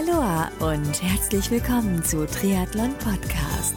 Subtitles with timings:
[0.00, 3.74] Aloha und herzlich willkommen zu Triathlon Podcast.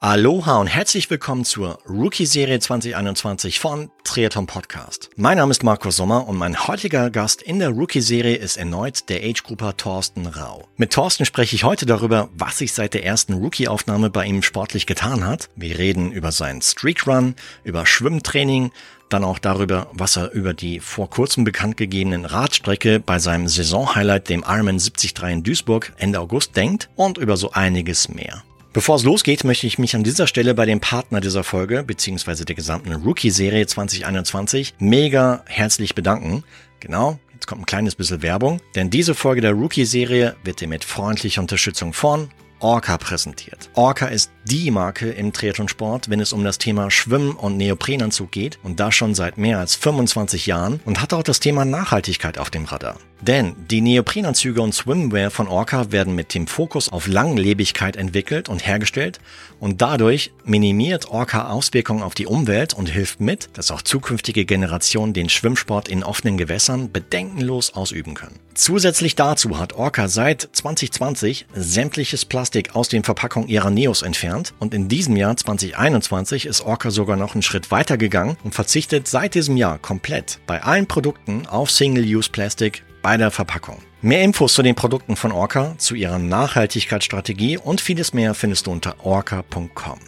[0.00, 5.10] Aloha und herzlich willkommen zur Rookie-Serie 2021 von Triathlon Podcast.
[5.16, 9.22] Mein Name ist Markus Sommer und mein heutiger Gast in der Rookie-Serie ist erneut der
[9.22, 10.66] Age-Grupper Thorsten Rau.
[10.76, 14.86] Mit Thorsten spreche ich heute darüber, was sich seit der ersten Rookie-Aufnahme bei ihm sportlich
[14.86, 15.50] getan hat.
[15.54, 18.72] Wir reden über seinen Streakrun, über Schwimmtraining,
[19.08, 24.28] dann auch darüber, was er über die vor kurzem bekannt gegebenen Radstrecke bei seinem Saisonhighlight,
[24.28, 28.42] dem Ironman 73 in Duisburg, Ende August denkt und über so einiges mehr.
[28.72, 32.44] Bevor es losgeht, möchte ich mich an dieser Stelle bei dem Partner dieser Folge beziehungsweise
[32.44, 36.44] der gesamten Rookie-Serie 2021 mega herzlich bedanken.
[36.80, 40.84] Genau, jetzt kommt ein kleines bisschen Werbung, denn diese Folge der Rookie-Serie wird dir mit
[40.84, 42.28] freundlicher Unterstützung von
[42.60, 43.70] Orca präsentiert.
[43.72, 48.58] Orca ist die Marke im Triathlonsport, wenn es um das Thema Schwimmen und Neoprenanzug geht
[48.62, 52.50] und das schon seit mehr als 25 Jahren und hat auch das Thema Nachhaltigkeit auf
[52.50, 52.96] dem Radar.
[53.22, 58.66] Denn die Neoprenanzüge und Swimwear von Orca werden mit dem Fokus auf Langlebigkeit entwickelt und
[58.66, 59.20] hergestellt
[59.58, 65.14] und dadurch minimiert Orca Auswirkungen auf die Umwelt und hilft mit, dass auch zukünftige Generationen
[65.14, 68.38] den Schwimmsport in offenen Gewässern bedenkenlos ausüben können.
[68.54, 74.74] Zusätzlich dazu hat Orca seit 2020 sämtliches Plastik aus den Verpackungen ihrer Neos entfernt und
[74.74, 79.34] in diesem Jahr 2021 ist Orca sogar noch einen Schritt weiter gegangen und verzichtet seit
[79.34, 83.78] diesem Jahr komplett bei allen Produkten auf Single-Use-Plastik bei der Verpackung.
[84.02, 88.72] Mehr Infos zu den Produkten von Orca, zu ihrer Nachhaltigkeitsstrategie und vieles mehr findest du
[88.72, 89.98] unter orca.com.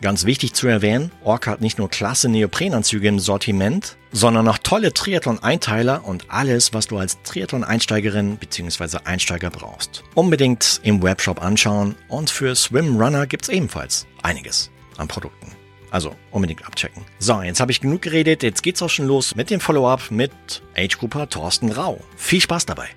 [0.00, 4.94] Ganz wichtig zu erwähnen, Orca hat nicht nur klasse Neoprenanzüge im Sortiment, sondern auch tolle
[4.94, 8.98] Triathlon-Einteiler und alles, was du als Triathlon-Einsteigerin bzw.
[9.04, 10.04] Einsteiger brauchst.
[10.14, 15.52] Unbedingt im Webshop anschauen und für Swimrunner gibt's ebenfalls einiges an Produkten.
[15.90, 17.04] Also unbedingt abchecken.
[17.18, 18.42] So, jetzt habe ich genug geredet.
[18.42, 20.30] Jetzt geht's auch schon los mit dem Follow-up mit
[20.76, 22.00] Age-Grupper Thorsten Rau.
[22.16, 22.88] Viel Spaß dabei.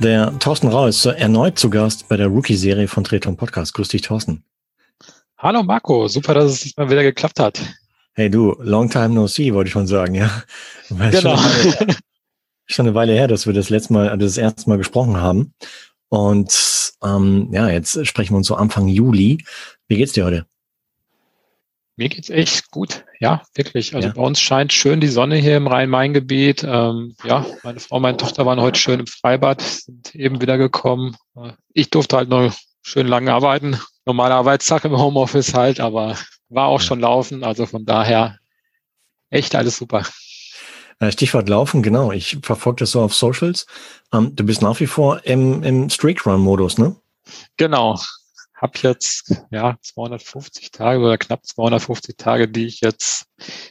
[0.00, 3.74] Der Thorsten Rau ist erneut zu Gast bei der Rookie-Serie von Treton Podcast.
[3.74, 4.42] Grüß dich, Thorsten.
[5.36, 7.60] Hallo Marco, super, dass es diesmal wieder geklappt hat.
[8.14, 10.42] Hey du, long time no see, wollte ich schon sagen, ja.
[10.88, 11.36] Genau.
[11.36, 11.96] Schon,
[12.64, 15.52] schon eine Weile her, dass wir das letzte Mal, das erste Mal gesprochen haben.
[16.08, 19.44] Und ähm, ja, jetzt sprechen wir uns so Anfang Juli.
[19.86, 20.46] Wie geht's dir heute?
[22.00, 23.94] Mir geht's echt gut, ja, wirklich.
[23.94, 24.14] Also ja.
[24.14, 26.64] bei uns scheint schön die Sonne hier im Rhein-Main-Gebiet.
[26.64, 31.14] Ähm, ja, meine Frau, meine Tochter waren heute schön im Freibad, sind eben wieder gekommen.
[31.74, 33.78] Ich durfte halt noch schön lange arbeiten.
[34.06, 36.16] Normale Arbeitstag im Homeoffice halt, aber
[36.48, 36.86] war auch ja.
[36.86, 38.38] schon laufen, also von daher
[39.28, 40.06] echt alles super.
[41.00, 42.12] Äh, Stichwort Laufen, genau.
[42.12, 43.66] Ich verfolge das so auf Socials.
[44.10, 46.96] Ähm, du bist nach wie vor im, im Streakrun-Modus, ne?
[47.58, 48.00] Genau.
[48.60, 53.24] Hab jetzt ja 250 Tage oder knapp 250 Tage, die ich jetzt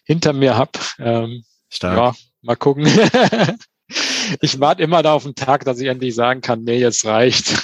[0.04, 0.80] hinter mir hab.
[0.98, 1.98] Ähm, Stark.
[1.98, 2.88] Ja, mal gucken.
[4.42, 7.62] ich warte immer da auf den Tag, dass ich endlich sagen kann, nee, jetzt reicht.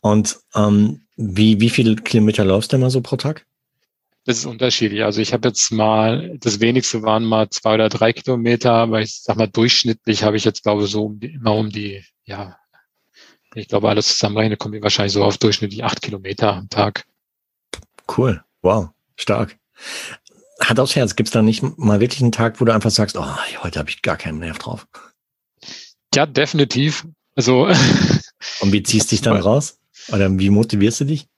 [0.00, 3.46] Und ähm, wie, wie viele Kilometer läufst du immer so pro Tag?
[4.24, 5.04] Das ist unterschiedlich.
[5.04, 9.20] Also ich habe jetzt mal, das wenigste waren mal zwei oder drei Kilometer, aber ich
[9.22, 12.56] sag mal, durchschnittlich habe ich jetzt, glaube ich, so um die, immer um die, ja,
[13.54, 17.04] ich glaube, alles zusammenrechnen, komme ich wahrscheinlich so auf durchschnittlich acht Kilometer am Tag.
[18.16, 18.42] Cool.
[18.62, 18.90] Wow.
[19.16, 19.56] Stark.
[20.60, 23.16] Hat aufs Herz, gibt es da nicht mal wirklich einen Tag, wo du einfach sagst,
[23.16, 24.86] oh, heute habe ich gar keinen Nerv drauf?
[26.14, 27.06] Ja, definitiv.
[27.34, 27.68] Also.
[28.60, 29.78] Und wie ziehst du dich dann raus?
[30.08, 31.28] Oder wie motivierst du dich?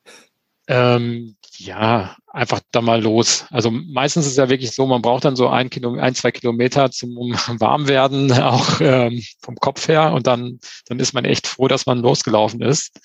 [0.66, 3.46] Ähm, ja, einfach da mal los.
[3.50, 6.30] Also meistens ist es ja wirklich so, man braucht dann so ein, Kilo, ein zwei
[6.30, 10.12] Kilometer zum um warm werden, auch ähm, vom Kopf her.
[10.12, 12.98] Und dann, dann ist man echt froh, dass man losgelaufen ist.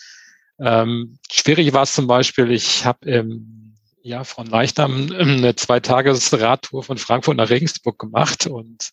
[0.59, 3.63] Ähm, schwierig war es zum Beispiel, ich habe im
[4.01, 8.89] ja, von Leichtern eine Zwei-Tages-Radtour von Frankfurt nach Regensburg gemacht und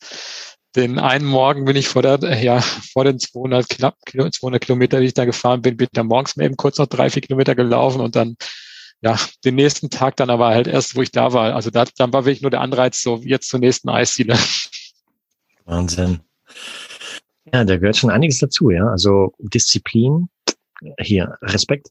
[0.75, 5.07] den einen Morgen bin ich vor der, ja, vor den 200 knapp 200 Kilometer, die
[5.07, 8.01] ich da gefahren bin, bin ich dann morgens eben kurz noch drei, vier Kilometer gelaufen
[8.01, 8.37] und dann
[9.05, 11.55] ja, den nächsten Tag dann aber halt erst, wo ich da war.
[11.55, 14.35] Also da, dann war wirklich nur der Anreiz, so jetzt zur nächsten Eisziele.
[15.67, 16.21] Wahnsinn.
[17.53, 18.89] Ja, da gehört schon einiges dazu, ja.
[18.89, 20.29] Also Disziplin,
[20.99, 21.89] hier, Respekt.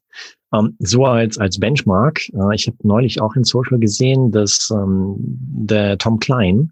[0.52, 5.16] Ähm, so als, als Benchmark, äh, ich habe neulich auch in Social gesehen, dass ähm,
[5.20, 6.72] der Tom Klein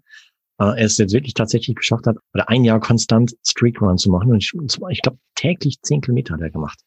[0.58, 4.32] äh, es jetzt wirklich tatsächlich geschafft hat, oder ein Jahr konstant Streakrun zu machen.
[4.32, 4.52] Und ich,
[4.90, 6.80] ich glaube, täglich zehn Kilometer hat er gemacht.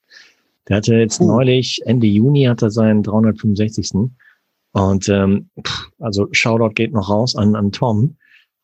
[0.67, 1.27] Der hatte jetzt uh.
[1.27, 4.11] neulich, Ende Juni hat er seinen 365.
[4.71, 5.49] Und ähm,
[5.99, 8.17] also Shoutout geht noch raus an, an Tom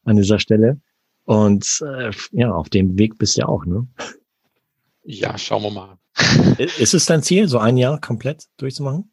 [0.04, 0.80] an dieser Stelle.
[1.26, 3.88] Und äh, ja, auf dem Weg bist du ja auch, ne?
[5.04, 5.98] Ja, schauen wir mal.
[6.58, 9.12] Ist es dein Ziel, so ein Jahr komplett durchzumachen?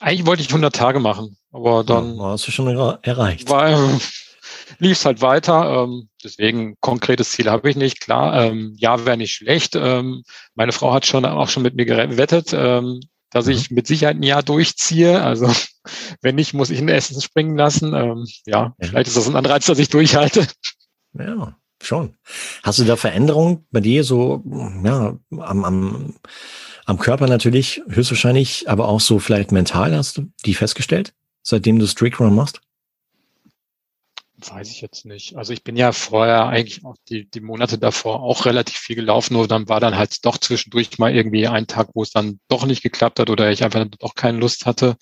[0.00, 3.48] Eigentlich wollte ich 100 Tage machen, aber dann ja, hast du schon erreicht.
[4.78, 5.84] Lief es halt weiter.
[5.84, 8.00] Ähm, deswegen konkretes Ziel habe ich nicht.
[8.00, 9.76] Klar, ähm, ja, wäre nicht schlecht.
[9.76, 10.22] Ähm,
[10.54, 13.00] meine Frau hat schon auch schon mit mir gewettet, ähm,
[13.30, 13.52] dass mhm.
[13.52, 15.22] ich mit Sicherheit ein Jahr durchziehe.
[15.22, 15.52] Also
[16.22, 17.94] wenn nicht, muss ich ein Essen springen lassen.
[17.94, 20.46] Ähm, ja, ja, vielleicht ist das ein Anreiz, dass ich durchhalte.
[21.18, 22.14] Ja, schon.
[22.62, 24.44] Hast du da Veränderungen bei dir so,
[24.84, 26.14] ja, am, am,
[26.84, 31.86] am Körper natürlich, höchstwahrscheinlich, aber auch so vielleicht mental hast du die festgestellt, seitdem du
[31.86, 32.60] Strict Run machst?
[34.48, 35.36] Weiß ich jetzt nicht.
[35.36, 39.34] Also ich bin ja vorher eigentlich auch die, die Monate davor auch relativ viel gelaufen,
[39.34, 42.64] nur dann war dann halt doch zwischendurch mal irgendwie ein Tag, wo es dann doch
[42.64, 44.96] nicht geklappt hat oder ich einfach doch keine Lust hatte.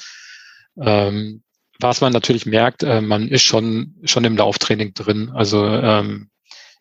[0.81, 1.43] Ähm,
[1.81, 5.31] was man natürlich merkt, äh, man ist schon schon im Lauftraining drin.
[5.35, 6.31] Also ähm,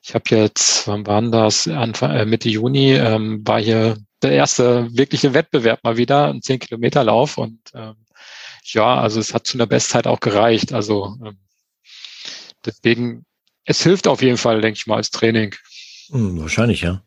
[0.01, 1.67] ich habe jetzt, wann waren das?
[1.67, 6.59] Anfang, äh, Mitte Juni ähm, war hier der erste wirkliche Wettbewerb mal wieder, ein 10
[6.59, 7.95] Kilometer Lauf und ähm,
[8.63, 10.73] ja, also es hat zu einer Bestzeit auch gereicht.
[10.73, 11.37] Also ähm,
[12.65, 13.25] deswegen,
[13.65, 15.55] es hilft auf jeden Fall, denke ich mal, als Training.
[16.09, 17.03] Hm, wahrscheinlich, ja.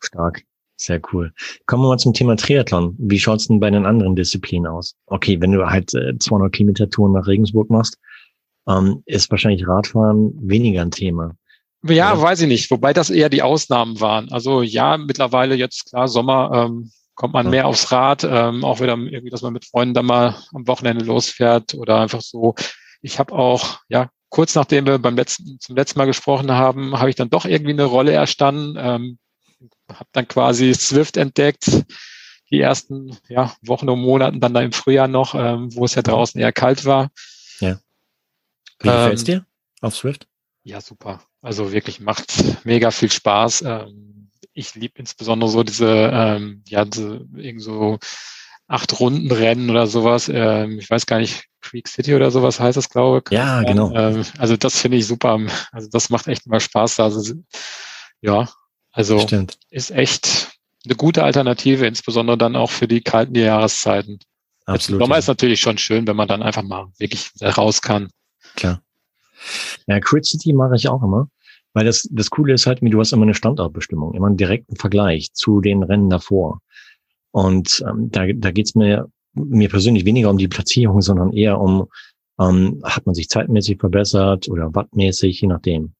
[0.00, 0.42] Stark.
[0.76, 1.32] Sehr cool.
[1.66, 2.96] Kommen wir mal zum Thema Triathlon.
[2.98, 4.96] Wie schaut's denn bei den anderen Disziplinen aus?
[5.06, 7.98] Okay, wenn du halt äh, 200 Kilometer Touren nach Regensburg machst,
[8.68, 11.36] ähm, ist wahrscheinlich Radfahren weniger ein Thema.
[11.84, 12.22] Ja, Oder?
[12.22, 12.70] weiß ich nicht.
[12.70, 14.30] Wobei das eher die Ausnahmen waren.
[14.32, 17.50] Also ja, mittlerweile jetzt klar, Sommer ähm, kommt man ja.
[17.50, 21.04] mehr aufs Rad, ähm, auch wieder irgendwie, dass man mit Freunden da mal am Wochenende
[21.04, 22.54] losfährt oder einfach so.
[23.02, 27.10] Ich habe auch, ja, kurz nachdem wir beim letzten, zum letzten Mal gesprochen haben, habe
[27.10, 28.76] ich dann doch irgendwie eine Rolle erstanden.
[28.78, 29.18] Ähm,
[29.88, 31.84] habe dann quasi Swift entdeckt,
[32.50, 36.02] die ersten ja, Wochen und Monaten, dann da im Frühjahr noch, ähm, wo es ja
[36.02, 37.10] draußen eher kalt war.
[37.60, 37.78] Ja.
[38.80, 39.46] Wie gefällt es ähm, dir
[39.82, 40.26] auf Swift?
[40.64, 41.20] Ja, super.
[41.42, 43.62] Also wirklich macht mega viel Spaß.
[43.62, 47.98] Ähm, ich liebe insbesondere so diese, ähm, ja, diese, irgend so
[48.66, 50.30] acht Runden Rennen oder sowas.
[50.32, 53.32] Ähm, ich weiß gar nicht, Creek City oder sowas heißt das, glaube ich.
[53.32, 53.92] Ja, genau.
[53.94, 55.40] Ähm, also das finde ich super.
[55.70, 57.00] Also das macht echt mal Spaß.
[57.00, 57.34] Also
[58.20, 58.48] ja,
[58.90, 59.58] also Stimmt.
[59.70, 64.18] ist echt eine gute Alternative, insbesondere dann auch für die kalten Jahreszeiten.
[64.66, 65.00] Absolut.
[65.00, 65.18] Sommer ja.
[65.20, 68.10] ist natürlich schon schön, wenn man dann einfach mal wirklich raus kann.
[68.54, 68.82] Klar.
[69.86, 71.28] Ja, Crit City mache ich auch immer.
[71.74, 75.32] Weil das, das Coole ist halt, du hast immer eine Standortbestimmung, immer einen direkten Vergleich
[75.32, 76.60] zu den Rennen davor.
[77.30, 81.88] Und ähm, da, da geht's mir, mir persönlich weniger um die Platzierung, sondern eher um,
[82.40, 85.94] ähm, hat man sich zeitmäßig verbessert oder wattmäßig, je nachdem.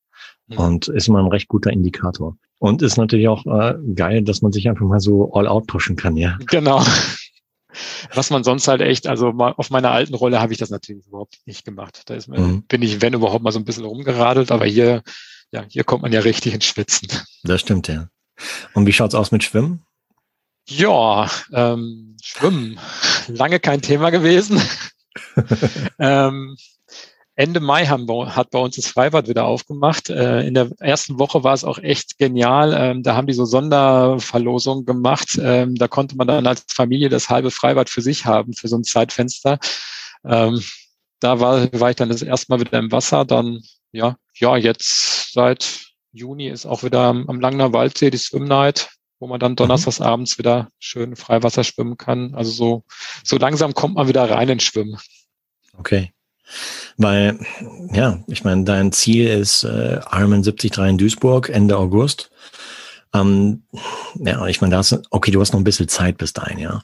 [0.49, 0.59] Mhm.
[0.59, 2.37] Und ist immer ein recht guter Indikator.
[2.59, 5.97] Und ist natürlich auch äh, geil, dass man sich einfach mal so all out pushen
[5.97, 6.39] kann, ja.
[6.47, 6.85] Genau.
[8.15, 11.07] Was man sonst halt echt, also mal auf meiner alten Rolle habe ich das natürlich
[11.07, 12.03] überhaupt nicht gemacht.
[12.07, 12.63] Da ist man, mhm.
[12.65, 15.03] bin ich, wenn überhaupt, mal so ein bisschen rumgeradelt, aber hier,
[15.53, 17.09] ja, hier kommt man ja richtig ins Schwitzen.
[17.45, 18.09] Das stimmt, ja.
[18.75, 19.83] Und wie schaut's aus mit Schwimmen?
[20.69, 22.79] Ja, ähm, Schwimmen.
[23.29, 24.61] Lange kein Thema gewesen.
[25.99, 26.57] ähm,
[27.35, 30.11] Ende Mai haben wir, hat bei uns das Freibad wieder aufgemacht.
[30.11, 32.75] Äh, in der ersten Woche war es auch echt genial.
[32.77, 35.41] Ähm, da haben die so Sonderverlosungen gemacht.
[35.43, 38.77] Ähm, da konnte man dann als Familie das halbe Freibad für sich haben, für so
[38.77, 39.59] ein Zeitfenster.
[40.25, 40.63] Ähm,
[41.21, 43.25] da war, war ich dann das erste Mal wieder im Wasser.
[43.25, 43.63] Dann,
[43.93, 48.91] ja, ja, jetzt seit Juni ist auch wieder am, am Langner Waldsee die Swim Night,
[49.23, 49.57] wo man dann mhm.
[49.57, 52.35] donnerstags abends wieder schön Freiwasser schwimmen kann.
[52.35, 52.85] Also so,
[53.23, 54.99] so langsam kommt man wieder rein ins Schwimmen.
[55.79, 56.13] Okay.
[56.97, 57.39] Weil,
[57.93, 62.33] ja, ich meine, dein Ziel ist äh, Ironman 73 in Duisburg Ende August.
[63.15, 63.63] Ähm,
[64.17, 66.83] ja, ich meine, da hast, okay, du hast noch ein bisschen Zeit bis dahin, ja.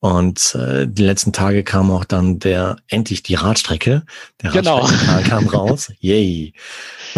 [0.00, 4.04] Und äh, die letzten Tage kam auch dann der endlich die Radstrecke.
[4.42, 4.88] Der genau.
[5.28, 5.92] kam raus.
[5.98, 6.54] Yay.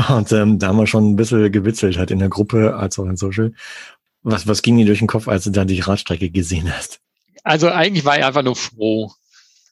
[0.09, 3.05] Und ähm, da haben wir schon ein bisschen gewitzelt, halt in der Gruppe als auch
[3.05, 3.53] in Social.
[4.31, 7.01] Was, was ging dir durch den Kopf, als du da die Radstrecke gesehen hast?
[7.45, 9.11] Also eigentlich war ich einfach nur froh.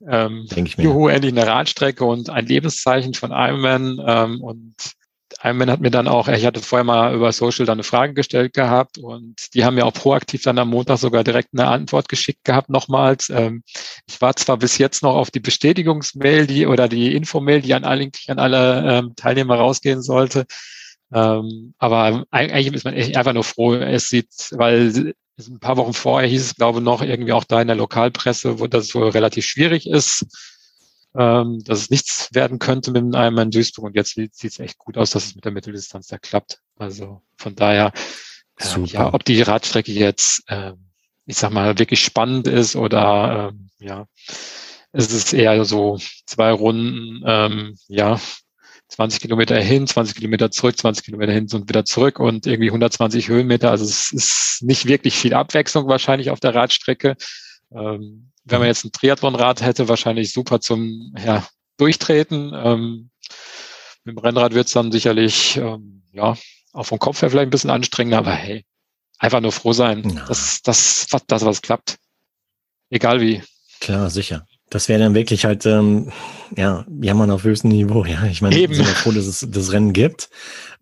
[0.08, 0.84] Ähm, Denke ich mir.
[0.84, 4.00] Juhu, endlich eine Radstrecke und ein Lebenszeichen von Ironman.
[4.06, 4.74] Ähm, und
[5.42, 8.54] Ironman hat mir dann auch, ich hatte vorher mal über Social dann eine Frage gestellt
[8.54, 12.44] gehabt und die haben mir auch proaktiv dann am Montag sogar direkt eine Antwort geschickt
[12.44, 13.28] gehabt nochmals.
[13.28, 13.62] Ähm,
[14.08, 17.84] ich war zwar bis jetzt noch auf die Bestätigungsmail, die oder die Infomail, die an
[17.84, 20.46] alle, an alle ähm, Teilnehmer rausgehen sollte.
[21.12, 23.74] Ähm, aber eigentlich ist man echt einfach nur froh.
[23.74, 27.60] Es sieht, weil ein paar Wochen vorher hieß es, glaube ich, noch irgendwie auch da
[27.60, 30.26] in der Lokalpresse, wo das wohl relativ schwierig ist,
[31.16, 33.86] ähm, dass es nichts werden könnte mit einem in Duisburg.
[33.86, 36.58] Und jetzt sieht es echt gut aus, dass es mit der Mitteldistanz da klappt.
[36.78, 37.92] Also von daher,
[38.58, 40.72] äh, ja, ob die Radstrecke jetzt, äh,
[41.26, 44.06] ich sag mal, wirklich spannend ist oder äh, ja,
[44.92, 48.18] es ist eher so zwei Runden, ähm, ja,
[48.88, 53.28] 20 Kilometer hin, 20 Kilometer zurück, 20 Kilometer hin und wieder zurück und irgendwie 120
[53.28, 53.70] Höhenmeter.
[53.70, 57.16] Also es ist nicht wirklich viel Abwechslung wahrscheinlich auf der Radstrecke.
[57.72, 61.46] Ähm, wenn man jetzt ein Triathlonrad hätte, wahrscheinlich super zum ja,
[61.78, 62.52] Durchtreten.
[62.54, 63.10] Ähm,
[64.04, 66.36] mit dem Rennrad wird es dann sicherlich, ähm, ja,
[66.72, 68.64] auch vom Kopf her vielleicht ein bisschen anstrengender, aber hey,
[69.18, 70.24] einfach nur froh sein, ja.
[70.26, 71.96] dass das, was, das was klappt.
[72.90, 73.42] Egal wie.
[73.80, 74.46] Klar, sicher.
[74.70, 76.10] Das wäre dann wirklich halt, ähm,
[76.56, 78.04] ja, jammern auf höchstem Niveau.
[78.04, 80.28] Ja, ich meine, ich bin froh, dass es das Rennen gibt,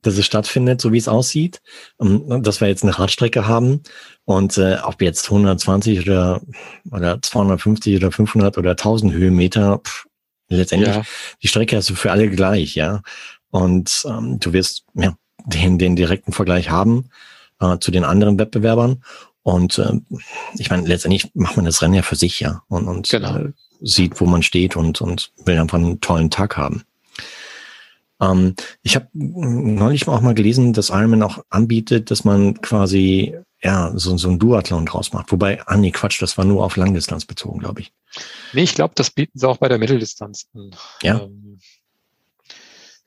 [0.02, 1.60] dass es stattfindet, so wie es aussieht.
[2.00, 3.82] Ähm, dass wir jetzt eine Radstrecke haben
[4.24, 6.40] und äh, ob jetzt 120 oder
[6.90, 10.06] oder 250 oder 500 oder 1000 Höhenmeter, pff,
[10.48, 11.02] letztendlich ja.
[11.42, 13.02] die Strecke hast du für alle gleich, ja.
[13.50, 15.14] Und ähm, du wirst ja
[15.44, 17.10] den den direkten Vergleich haben
[17.60, 19.02] äh, zu den anderen Wettbewerbern.
[19.42, 19.92] Und äh,
[20.56, 22.62] ich meine, letztendlich macht man das Rennen ja für sich, ja.
[22.68, 23.36] Und, und genau.
[23.36, 23.52] äh,
[23.84, 26.84] sieht, wo man steht und, und will einfach einen tollen Tag haben.
[28.20, 33.92] Ähm, ich habe neulich auch mal gelesen, dass Ironman auch anbietet, dass man quasi ja
[33.94, 35.32] so, so ein Duathlon draus macht.
[35.32, 37.92] Wobei, ah nee, Quatsch, das war nur auf Langdistanz bezogen, glaube ich.
[38.52, 40.70] Nee, ich glaube, das bieten sie auch bei der Mitteldistanz an.
[41.02, 41.20] Ja.
[41.22, 41.58] Ähm,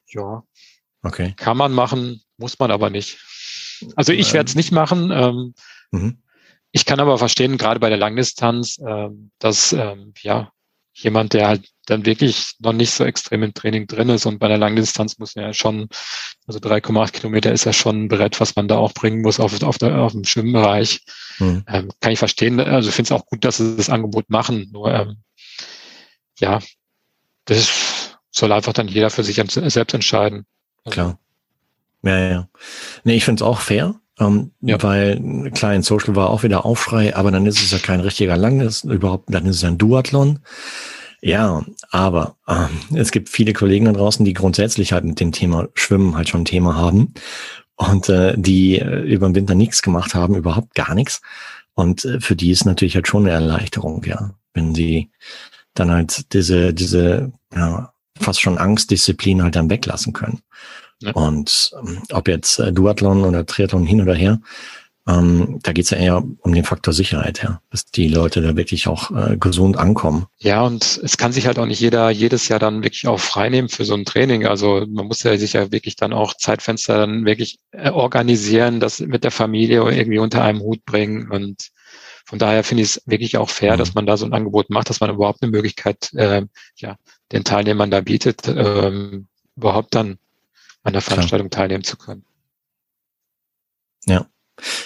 [0.07, 0.43] ja.
[1.03, 1.33] Okay.
[1.37, 3.19] Kann man machen, muss man aber nicht.
[3.95, 5.11] Also ich werde es nicht machen.
[5.11, 5.53] Ähm,
[5.91, 6.17] mhm.
[6.71, 10.51] Ich kann aber verstehen, gerade bei der Langdistanz, ähm, dass ähm, ja
[10.97, 14.47] jemand, der halt dann wirklich noch nicht so extrem im Training drin ist und bei
[14.47, 15.87] der Langdistanz muss ja schon,
[16.45, 19.61] also 3,8 Kilometer ist ja schon ein Brett, was man da auch bringen muss auf,
[19.63, 21.01] auf, der, auf dem Schwimmbereich.
[21.39, 21.63] Mhm.
[21.67, 22.59] Ähm, kann ich verstehen.
[22.59, 24.69] Also ich finde es auch gut, dass sie das Angebot machen.
[24.71, 25.17] Nur ähm,
[26.39, 26.59] ja,
[27.45, 30.45] das soll einfach dann jeder für sich selbst entscheiden.
[30.83, 31.19] Also, Klar.
[32.03, 32.49] Ja, ja.
[33.03, 33.95] Nee, ich finde es auch fair.
[34.19, 34.81] Ähm, ja.
[34.81, 38.37] Weil klar, in Social war auch wieder Aufschrei, aber dann ist es ja kein richtiger
[38.37, 40.39] Langes, überhaupt, dann ist es ein Duathlon.
[41.21, 45.67] Ja, aber ähm, es gibt viele Kollegen da draußen, die grundsätzlich halt mit dem Thema
[45.73, 47.13] Schwimmen halt schon ein Thema haben
[47.75, 51.21] und äh, die äh, über den Winter nichts gemacht haben, überhaupt gar nichts.
[51.73, 55.09] Und äh, für die ist natürlich halt schon eine Erleichterung, ja, wenn sie
[55.73, 60.39] dann halt diese, diese, ja, fast schon Angstdisziplin halt dann weglassen können.
[61.01, 61.11] Ja.
[61.11, 64.39] Und ähm, ob jetzt äh, Duathlon oder Triathlon hin oder her,
[65.07, 68.87] ähm, da geht's ja eher um den Faktor Sicherheit, ja, dass die Leute da wirklich
[68.87, 70.25] auch äh, gesund ankommen.
[70.37, 73.69] Ja, und es kann sich halt auch nicht jeder jedes Jahr dann wirklich auch freinehmen
[73.69, 74.45] für so ein Training.
[74.45, 78.99] Also man muss ja sich ja wirklich dann auch Zeitfenster dann wirklich äh, organisieren, das
[78.99, 81.31] mit der Familie irgendwie unter einem Hut bringen.
[81.31, 81.69] Und
[82.25, 83.77] von daher finde ich es wirklich auch fair, mhm.
[83.77, 86.41] dass man da so ein Angebot macht, dass man überhaupt eine Möglichkeit äh,
[86.75, 86.97] ja,
[87.31, 90.17] den Teilnehmern da bietet, ähm, überhaupt dann
[90.83, 91.61] an der Veranstaltung Klar.
[91.61, 92.25] teilnehmen zu können.
[94.05, 94.27] Ja.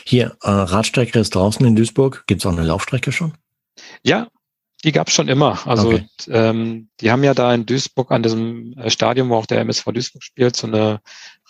[0.05, 2.25] Hier, äh, Radstrecke ist draußen in Duisburg.
[2.27, 3.33] Gibt es auch eine Laufstrecke schon?
[4.03, 4.27] Ja,
[4.83, 5.65] die gab es schon immer.
[5.67, 6.07] Also okay.
[6.27, 9.86] ähm, die haben ja da in Duisburg an diesem äh, Stadion, wo auch der MSV
[9.86, 11.01] Duisburg spielt, so eine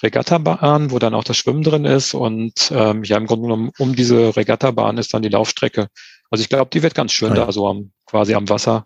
[0.04, 2.14] Regattabahn, wo dann auch das Schwimmen drin ist.
[2.14, 5.88] Und ähm, ja, im Grunde genommen um diese Regattabahn ist dann die Laufstrecke.
[6.30, 7.46] Also ich glaube, die wird ganz schön ah, ja.
[7.46, 8.86] da so am quasi am Wasser.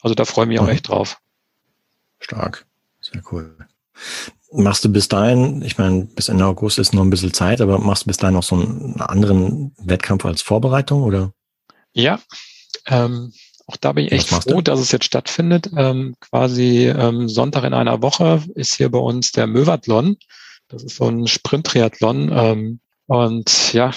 [0.00, 0.70] Also da freue ich mich auch mhm.
[0.70, 1.18] echt drauf.
[2.20, 2.66] Stark.
[3.00, 3.56] Sehr cool.
[4.52, 7.78] Machst du bis dahin, ich meine, bis Ende August ist noch ein bisschen Zeit, aber
[7.78, 11.32] machst du bis dahin noch so einen anderen Wettkampf als Vorbereitung oder?
[11.92, 12.20] Ja,
[12.86, 13.32] ähm,
[13.70, 14.62] auch da bin ich echt froh, du?
[14.62, 15.70] dass es jetzt stattfindet.
[15.76, 20.16] Ähm, quasi ähm, Sonntag in einer Woche ist hier bei uns der Mövathlon.
[20.66, 22.30] Das ist so ein Sprint-Triathlon.
[22.32, 23.92] Ähm, und ja,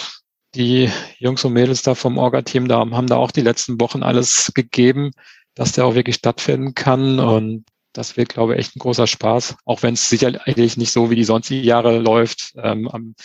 [0.53, 4.51] die Jungs und Mädels da vom Orga-Team da haben da auch die letzten Wochen alles
[4.53, 5.11] gegeben,
[5.55, 7.19] dass der auch wirklich stattfinden kann.
[7.19, 11.09] Und das wird, glaube ich, echt ein großer Spaß, auch wenn es sicherlich nicht so
[11.09, 13.15] wie die sonstigen Jahre läuft, ähm, am,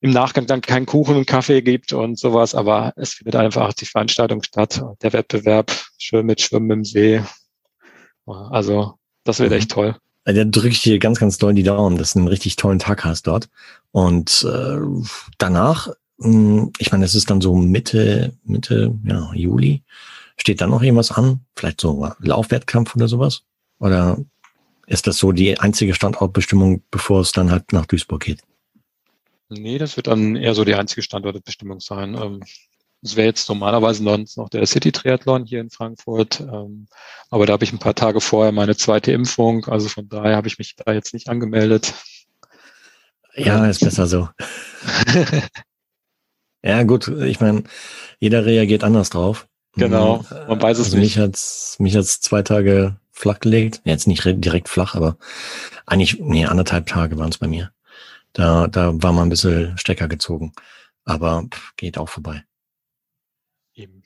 [0.00, 3.86] im Nachgang dann keinen Kuchen und Kaffee gibt und sowas, aber es findet einfach die
[3.86, 7.22] Veranstaltung statt, der Wettbewerb, schön mit Schwimmen im See.
[8.26, 9.56] Also das wird mhm.
[9.56, 9.96] echt toll.
[10.24, 13.04] Da drücke ich dir ganz, ganz doll die Daumen, dass du einen richtig tollen Tag
[13.04, 13.48] hast dort.
[13.92, 14.78] Und äh,
[15.38, 15.88] danach,
[16.18, 19.84] mh, hm, ich meine, es ist dann so Mitte, Mitte ja, Juli.
[20.36, 21.44] Steht da noch irgendwas an?
[21.54, 23.42] Vielleicht so Laufwettkampf oder sowas?
[23.84, 24.16] Oder
[24.86, 28.40] ist das so die einzige Standortbestimmung, bevor es dann halt nach Duisburg geht?
[29.50, 32.14] Nee, das wird dann eher so die einzige Standortbestimmung sein.
[32.14, 32.42] Ähm,
[33.02, 36.88] es wäre jetzt normalerweise noch der City Triathlon hier in Frankfurt, ähm,
[37.28, 40.48] aber da habe ich ein paar Tage vorher meine zweite Impfung, also von daher habe
[40.48, 41.92] ich mich da jetzt nicht angemeldet.
[43.34, 44.30] Ja, ist besser so.
[46.62, 47.64] ja, gut, ich meine,
[48.18, 49.46] jeder reagiert anders drauf.
[49.76, 51.16] Genau, man weiß es also nicht.
[51.16, 53.80] Mich hat's, mich hat's zwei Tage flach gelegt.
[53.84, 55.16] Jetzt nicht direkt flach, aber
[55.86, 57.72] eigentlich, nee, anderthalb Tage waren es bei mir.
[58.32, 60.52] Da, da war mal ein bisschen Stecker gezogen.
[61.04, 61.44] Aber
[61.76, 62.44] geht auch vorbei.
[63.74, 64.02] Eben.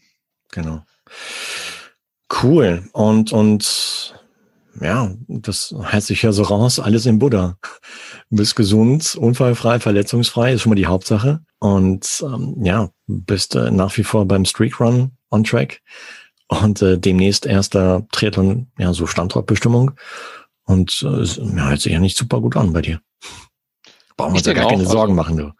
[0.51, 0.85] Genau.
[2.43, 2.89] Cool.
[2.93, 4.15] Und, und
[4.81, 7.59] ja, das heißt sich ja so raus, alles im Buddha.
[8.31, 11.41] Du bist gesund, unfallfrei, verletzungsfrei, ist schon mal die Hauptsache.
[11.59, 15.81] Und ähm, ja, bist äh, nach wie vor beim Streakrun on track
[16.49, 19.93] und äh, demnächst erster Triathlon, ja, so Standortbestimmung.
[20.65, 23.01] Und äh, ja, hört sich ja nicht super gut an bei dir.
[24.17, 25.53] Brauchen wir uns ja gar keine Sorgen also, machen, du.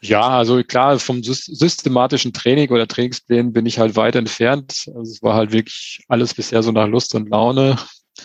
[0.00, 4.90] Ja, also klar, vom systematischen Training oder Trainingsplänen bin ich halt weit entfernt.
[4.96, 7.76] Also es war halt wirklich alles bisher so nach Lust und Laune.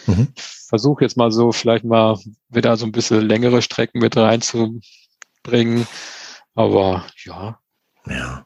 [0.07, 0.29] Mhm.
[0.35, 2.17] Ich versuche jetzt mal so vielleicht mal
[2.49, 5.85] wieder so ein bisschen längere Strecken mit reinzubringen.
[6.53, 7.59] Aber ja.
[8.07, 8.45] Ja.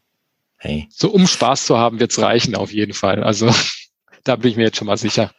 [0.59, 0.87] Hey.
[0.91, 3.23] So um Spaß zu haben, wird's reichen auf jeden Fall.
[3.23, 3.49] Also
[4.23, 5.31] da bin ich mir jetzt schon mal sicher.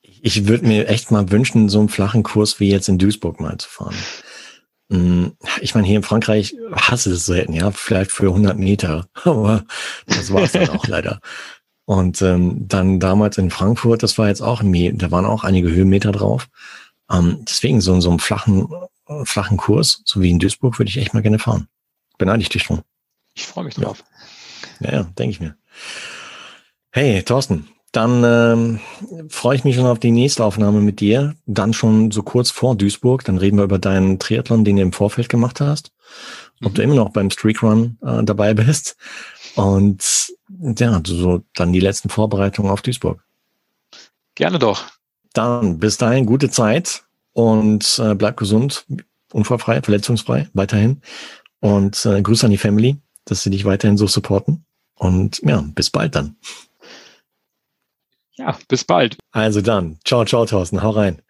[0.00, 3.58] Ich würde mir echt mal wünschen, so einen flachen Kurs wie jetzt in Duisburg mal
[3.58, 3.96] zu fahren.
[4.88, 5.26] Mm,
[5.60, 9.64] ich meine, hier in Frankreich hasse es selten, ja, vielleicht für 100 Meter, aber
[10.06, 11.20] das war es dann auch leider.
[11.84, 16.12] Und ähm, dann damals in Frankfurt, das war jetzt auch, da waren auch einige Höhenmeter
[16.12, 16.48] drauf.
[17.10, 18.68] Ähm, deswegen so, so einen flachen,
[19.24, 21.68] flachen Kurs, so wie in Duisburg, würde ich echt mal gerne fahren.
[22.18, 22.82] Beneide ich dich schon.
[23.36, 24.02] Ich freue mich drauf.
[24.80, 25.56] Ja, ja, denke ich mir.
[26.90, 28.80] Hey, Thorsten, dann ähm,
[29.28, 31.36] freue ich mich schon auf die nächste Aufnahme mit dir.
[31.46, 33.24] Dann schon so kurz vor Duisburg.
[33.24, 35.92] Dann reden wir über deinen Triathlon, den du im Vorfeld gemacht hast.
[36.64, 36.74] Ob mhm.
[36.74, 38.96] du immer noch beim Streakrun äh, dabei bist.
[39.54, 40.32] Und
[40.78, 43.22] ja, so dann die letzten Vorbereitungen auf Duisburg.
[44.34, 44.84] Gerne doch.
[45.32, 48.86] Dann bis dahin gute Zeit und äh, bleib gesund,
[49.32, 51.02] unfallfrei, verletzungsfrei, weiterhin.
[51.60, 52.96] Und äh, Grüße an die Family,
[53.26, 54.64] dass sie dich weiterhin so supporten.
[54.94, 56.36] Und ja, bis bald dann.
[58.36, 59.18] Ja, bis bald.
[59.32, 61.22] Also dann, ciao, ciao, Thorsten, hau rein.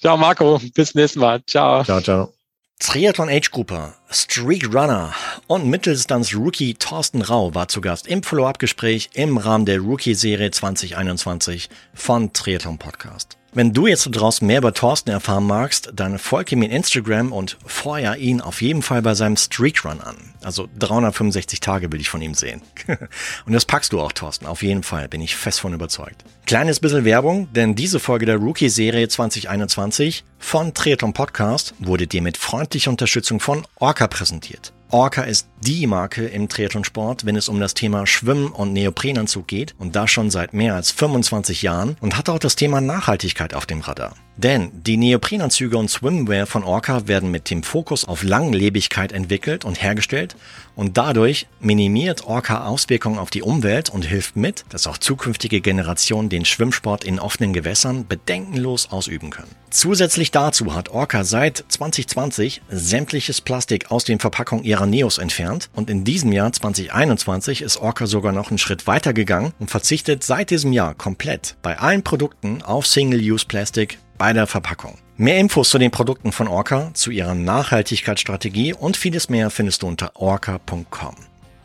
[0.00, 1.42] Ciao, Marco, bis nächstes Mal.
[1.46, 1.84] Ciao.
[1.84, 2.32] Ciao, ciao.
[2.80, 5.14] Triathlon Age Grouper, Streak Runner
[5.46, 11.70] und Mitteldistanz Rookie Thorsten Rau war zu Gast im Follow-up-Gespräch im Rahmen der Rookie-Serie 2021
[11.94, 13.38] von Triathlon Podcast.
[13.56, 17.56] Wenn du jetzt draußen mehr über Thorsten erfahren magst, dann folge ihm in Instagram und
[17.64, 20.16] feuer ihn auf jeden Fall bei seinem Streakrun an.
[20.42, 22.62] Also 365 Tage will ich von ihm sehen.
[23.46, 26.24] und das packst du auch, Thorsten, auf jeden Fall, bin ich fest von überzeugt.
[26.46, 32.36] Kleines bisschen Werbung, denn diese Folge der Rookie-Serie 2021 von Triathlon Podcast wurde dir mit
[32.36, 34.72] freundlicher Unterstützung von Orca präsentiert.
[34.90, 39.74] Orca ist die Marke im Triathlonsport, wenn es um das Thema Schwimmen und Neoprenanzug geht
[39.78, 43.64] und das schon seit mehr als 25 Jahren und hat auch das Thema Nachhaltigkeit auf
[43.64, 44.14] dem Radar.
[44.36, 49.80] Denn die Neoprenanzüge und Swimwear von Orca werden mit dem Fokus auf Langlebigkeit entwickelt und
[49.80, 50.34] hergestellt
[50.74, 56.30] und dadurch minimiert Orca Auswirkungen auf die Umwelt und hilft mit, dass auch zukünftige Generationen
[56.30, 59.54] den Schwimmsport in offenen Gewässern bedenkenlos ausüben können.
[59.70, 65.90] Zusätzlich dazu hat Orca seit 2020 sämtliches Plastik aus den Verpackungen ihrer Neos entfernt und
[65.90, 70.50] in diesem Jahr 2021 ist Orca sogar noch einen Schritt weiter gegangen und verzichtet seit
[70.50, 74.98] diesem Jahr komplett bei allen Produkten auf Single-Use-Plastik bei der Verpackung.
[75.16, 79.86] Mehr Infos zu den Produkten von Orca, zu ihrer Nachhaltigkeitsstrategie und vieles mehr findest du
[79.86, 81.14] unter orca.com.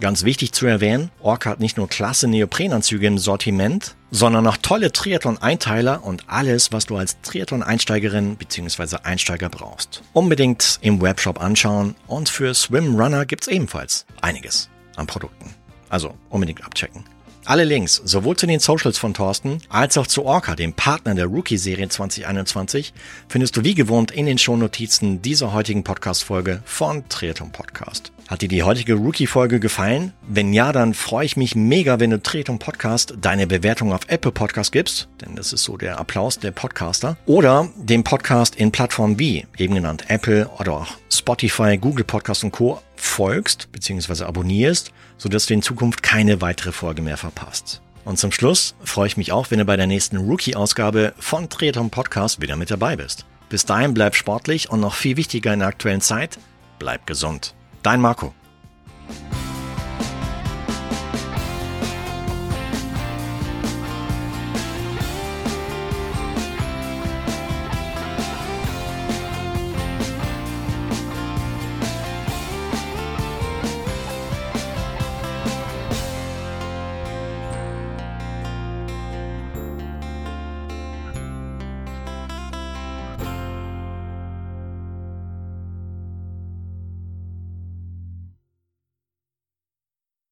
[0.02, 4.94] Ganz wichtig zu erwähnen, Orca hat nicht nur klasse Neoprenanzüge im Sortiment, sondern auch tolle
[4.94, 9.00] Triathlon-Einteiler und alles, was du als Triathlon-Einsteigerin bzw.
[9.04, 10.02] Einsteiger brauchst.
[10.14, 15.54] Unbedingt im Webshop anschauen und für Swimrunner gibt's ebenfalls einiges an Produkten.
[15.90, 17.04] Also unbedingt abchecken.
[17.50, 21.26] Alle Links, sowohl zu den Socials von Thorsten als auch zu Orca, dem Partner der
[21.26, 22.94] Rookie-Serie 2021,
[23.28, 28.12] findest du wie gewohnt in den Shownotizen dieser heutigen Podcast-Folge von Triathlon Podcast.
[28.28, 30.14] Hat dir die heutige Rookie-Folge gefallen?
[30.28, 34.32] Wenn ja, dann freue ich mich mega, wenn du Triathlon Podcast deine Bewertung auf Apple
[34.32, 39.18] Podcast gibst, denn das ist so der Applaus der Podcaster, oder dem Podcast in Plattformen
[39.18, 42.80] wie, eben genannt Apple oder auch Spotify, Google Podcast und Co.
[43.02, 44.24] folgst bzw.
[44.24, 47.82] abonnierst sodass du in Zukunft keine weitere Folge mehr verpasst.
[48.06, 51.92] Und zum Schluss freue ich mich auch, wenn du bei der nächsten Rookie-Ausgabe von Triathlon
[51.92, 53.26] Podcast wieder mit dabei bist.
[53.50, 56.40] Bis dahin bleib sportlich und noch viel wichtiger in der aktuellen Zeit,
[56.80, 57.54] bleib gesund.
[57.84, 58.34] Dein Marco.